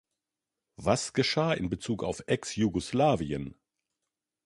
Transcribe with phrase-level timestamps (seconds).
[0.77, 3.53] Was geschah in Bezug auf ex-Jugoslawien?